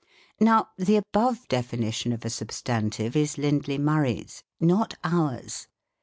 [0.39, 5.67] Now the above definition of a substantive is Lindley Murray's, not ours.